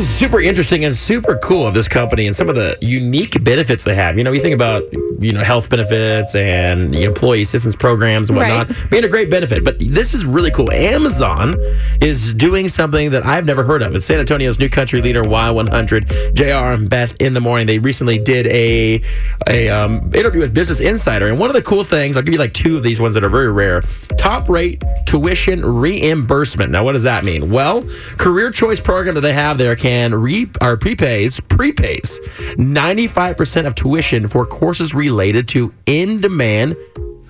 [0.00, 3.84] is super interesting and super cool of this company and some of the unique benefits
[3.84, 4.16] they have.
[4.16, 4.82] You know, you think about
[5.20, 8.90] you know health benefits and the employee assistance programs and whatnot Right.
[8.90, 10.70] being a great benefit, but this is really cool.
[10.72, 11.54] Amazon
[12.00, 13.94] is doing something that I've never heard of.
[13.94, 17.66] It's San Antonio's new country leader Y100, JR and Beth in the morning.
[17.66, 19.02] They recently did a
[19.46, 22.40] a um, interview with Business Insider, and one of the cool things I'll give you
[22.40, 23.82] like two of these ones that are very rare.
[24.16, 26.70] Top rate tuition reimbursement.
[26.70, 27.50] Now, what does that mean?
[27.50, 27.84] Well,
[28.16, 32.18] career choice program that they have there can re or prepays prepays
[32.58, 36.76] ninety five percent of tuition for courses related to in demand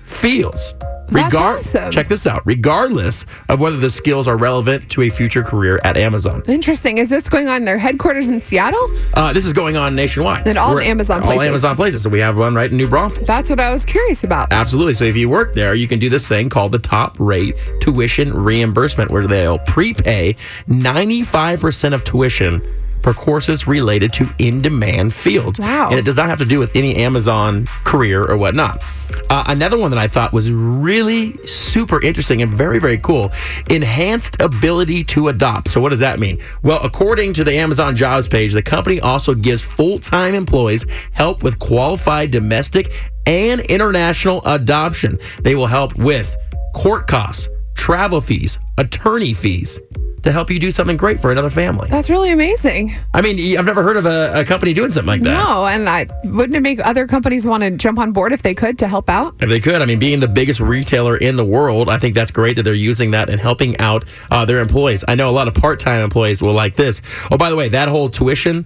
[0.03, 0.73] fields.
[1.11, 1.91] That's awesome.
[1.91, 2.41] Check this out.
[2.45, 6.41] Regardless of whether the skills are relevant to a future career at Amazon.
[6.47, 6.97] Interesting.
[6.97, 8.79] Is this going on in their headquarters in Seattle?
[9.13, 10.47] Uh, this is going on nationwide.
[10.47, 11.47] And all Amazon All places.
[11.47, 12.03] Amazon places.
[12.03, 13.27] So we have one right in New Braunfels.
[13.27, 14.51] That's what I was curious about.
[14.51, 14.93] Absolutely.
[14.93, 18.33] So if you work there, you can do this thing called the top rate tuition
[18.33, 20.35] reimbursement, where they'll prepay
[20.67, 22.61] 95% of tuition
[23.01, 25.59] for courses related to in demand fields.
[25.59, 25.89] Wow.
[25.89, 28.83] And it does not have to do with any Amazon career or whatnot.
[29.29, 33.31] Uh, another one that I thought was really super interesting and very, very cool
[33.69, 35.69] enhanced ability to adopt.
[35.71, 36.39] So, what does that mean?
[36.63, 41.43] Well, according to the Amazon jobs page, the company also gives full time employees help
[41.43, 42.91] with qualified domestic
[43.25, 45.17] and international adoption.
[45.41, 46.35] They will help with
[46.73, 49.79] court costs, travel fees, attorney fees
[50.23, 51.89] to help you do something great for another family.
[51.89, 52.91] That's really amazing.
[53.13, 55.43] I mean, I've never heard of a, a company doing something like that.
[55.43, 58.53] No, and I wouldn't it make other companies want to jump on board if they
[58.53, 59.35] could to help out?
[59.39, 62.31] If they could, I mean, being the biggest retailer in the world, I think that's
[62.31, 65.03] great that they're using that and helping out uh, their employees.
[65.07, 67.01] I know a lot of part time employees will like this.
[67.31, 68.65] Oh, by the way, that whole tuition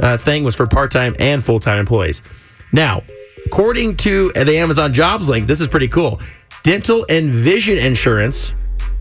[0.00, 2.22] uh, thing was for part time and full time employees.
[2.72, 3.02] Now,
[3.46, 6.20] according to the Amazon jobs link, this is pretty cool.
[6.62, 8.54] Dental and vision insurance.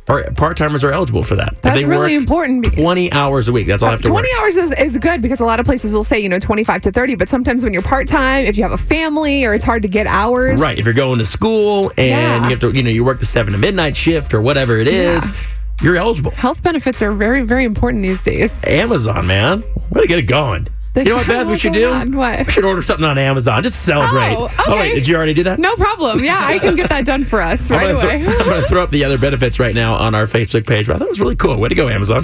[0.06, 1.60] Part timers are eligible for that.
[1.64, 3.66] That's really important 20 hours a week.
[3.66, 4.40] That's all I have to 20 work.
[4.42, 6.92] hours is, is good because a lot of places will say, you know, 25 to
[6.92, 9.82] 30, but sometimes when you're part time, if you have a family or it's hard
[9.82, 10.62] to get hours.
[10.62, 10.78] Right.
[10.78, 12.44] If you're going to school and Yeah.
[12.44, 14.88] you have to, you know, you work the seven to midnight shift or whatever it
[14.88, 15.36] is, Yeah.
[15.82, 16.32] you're eligible.
[16.32, 18.64] Health benefits are very, very important these days.
[18.68, 19.64] Amazon, man.
[19.90, 20.68] Way to get it going.
[20.96, 21.90] You know what, Beth, we should do?
[21.90, 22.16] on.
[22.16, 22.46] What?
[22.46, 23.62] We should order something on Amazon.
[23.64, 24.36] Just celebrate.
[24.38, 25.60] Oh, oh wait, did you already do that?
[25.60, 26.24] No problem.
[26.24, 28.26] Yeah, I can get that done for us I'm right gonna away.
[28.26, 30.88] I'm going to throw up the other benefits right now on our Facebook page.
[30.88, 31.58] But I thought it was really cool.
[31.60, 32.14] Way to go, Amazon.